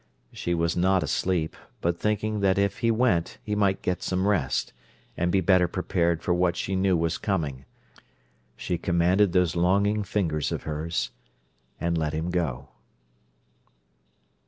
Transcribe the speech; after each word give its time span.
She 0.33 0.55
was 0.55 0.75
not 0.75 1.03
asleep, 1.03 1.55
but 1.79 1.99
thinking 1.99 2.39
that 2.39 2.57
if 2.57 2.79
he 2.79 2.89
went 2.89 3.37
he 3.43 3.53
might 3.53 3.83
get 3.83 4.01
some 4.01 4.27
rest, 4.27 4.73
and 5.15 5.31
be 5.31 5.41
better 5.41 5.67
prepared 5.67 6.23
for 6.23 6.33
what 6.33 6.55
she 6.55 6.75
knew 6.75 6.97
was 6.97 7.19
coming, 7.19 7.65
she 8.55 8.79
commanded 8.79 9.31
those 9.31 9.55
longing 9.55 10.01
fingers 10.03 10.51
of 10.51 10.63
hers—and 10.63 11.99
let 11.99 12.13
him 12.13 12.31
go. 12.31 12.69